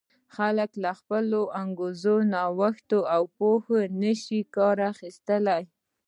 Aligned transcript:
خلک 0.35 0.71
له 0.83 0.91
خپلو 0.99 1.41
انګېزو، 1.61 2.15
نوښتونو 2.33 3.09
او 3.15 3.21
پوهې 3.37 3.81
نه 4.01 4.13
شي 4.23 4.39
کار 4.55 4.77
اخیستلای. 4.93 5.63